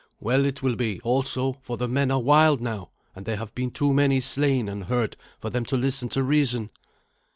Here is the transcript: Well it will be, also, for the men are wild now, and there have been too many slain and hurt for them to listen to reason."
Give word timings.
Well 0.19 0.45
it 0.45 0.63
will 0.63 0.75
be, 0.75 0.99
also, 1.01 1.59
for 1.61 1.77
the 1.77 1.87
men 1.87 2.09
are 2.09 2.17
wild 2.17 2.59
now, 2.59 2.89
and 3.15 3.23
there 3.23 3.35
have 3.37 3.53
been 3.53 3.69
too 3.69 3.93
many 3.93 4.19
slain 4.19 4.67
and 4.67 4.85
hurt 4.85 5.15
for 5.39 5.51
them 5.51 5.63
to 5.65 5.77
listen 5.77 6.09
to 6.09 6.23
reason." 6.23 6.71